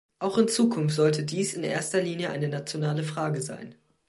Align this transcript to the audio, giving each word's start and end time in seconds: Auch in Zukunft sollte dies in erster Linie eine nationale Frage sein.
Auch 0.17 0.39
in 0.39 0.47
Zukunft 0.47 0.95
sollte 0.95 1.21
dies 1.23 1.53
in 1.53 1.63
erster 1.63 2.01
Linie 2.01 2.31
eine 2.31 2.47
nationale 2.47 3.03
Frage 3.03 3.39
sein. 3.39 3.75